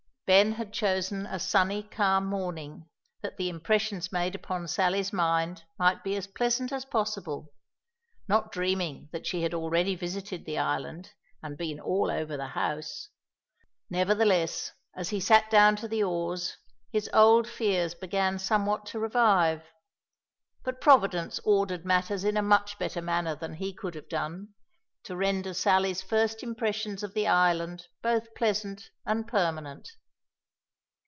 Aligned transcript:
Ben 0.27 0.53
had 0.53 0.71
chosen 0.71 1.25
a 1.25 1.37
sunny, 1.39 1.83
calm 1.83 2.25
morning, 2.25 2.87
that 3.21 3.35
the 3.35 3.49
impressions 3.49 4.13
made 4.13 4.33
upon 4.33 4.65
Sally's 4.65 5.11
mind 5.11 5.65
might 5.77 6.05
be 6.05 6.15
as 6.15 6.25
pleasant 6.25 6.71
as 6.71 6.85
possible, 6.85 7.51
not 8.29 8.49
dreaming 8.49 9.09
that 9.11 9.27
she 9.27 9.41
had 9.43 9.53
already 9.53 9.93
visited 9.93 10.45
the 10.45 10.57
island, 10.57 11.11
and 11.43 11.57
been 11.57 11.81
all 11.81 12.09
over 12.09 12.37
the 12.37 12.47
house. 12.47 13.09
Nevertheless, 13.89 14.71
as 14.95 15.09
he 15.09 15.19
sat 15.19 15.49
down 15.51 15.75
to 15.75 15.87
the 15.89 16.01
oars, 16.01 16.55
his 16.93 17.09
old 17.11 17.45
fears 17.45 17.93
began 17.93 18.39
somewhat 18.39 18.85
to 18.85 18.99
revive; 19.01 19.65
but 20.63 20.79
Providence 20.79 21.41
ordered 21.43 21.83
matters 21.83 22.23
in 22.23 22.37
a 22.37 22.41
much 22.41 22.79
better 22.79 23.01
manner 23.01 23.35
than 23.35 23.55
he 23.55 23.73
could 23.73 23.95
have 23.95 24.07
done, 24.07 24.53
to 25.03 25.17
render 25.17 25.53
Sally's 25.53 26.01
first 26.01 26.41
impressions 26.41 27.03
of 27.03 27.13
the 27.13 27.27
island 27.27 27.87
both 28.01 28.33
pleasant 28.33 28.91
and 29.05 29.27
permanent. 29.27 29.89